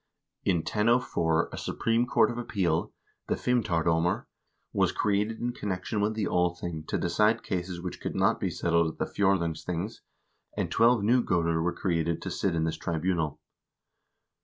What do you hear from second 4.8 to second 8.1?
created in connection with the Althing to decide cases which